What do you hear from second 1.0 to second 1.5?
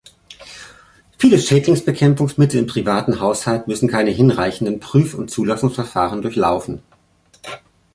Viele